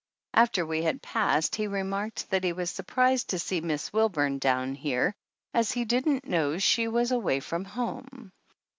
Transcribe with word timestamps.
After 0.33 0.65
we 0.65 0.81
had 0.81 1.03
passed 1.03 1.55
he 1.57 1.67
remarked 1.67 2.31
that 2.31 2.43
he 2.43 2.53
was 2.53 2.71
surprised 2.71 3.27
to 3.29 3.37
see 3.37 3.61
Miss 3.61 3.93
Wilburn 3.93 4.39
down 4.39 4.73
here 4.73 5.13
as 5.53 5.73
he 5.73 5.85
didn't 5.85 6.25
know 6.27 6.57
she 6.57 6.87
was 6.87 7.11
away 7.11 7.39
from 7.39 7.65
home. 7.65 8.31